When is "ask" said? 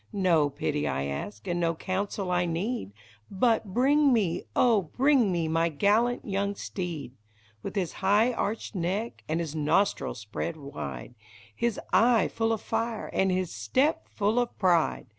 1.03-1.45